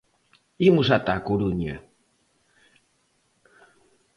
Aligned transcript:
Imos 0.69 0.87
ata 0.97 1.23
Coruña. 1.27 1.75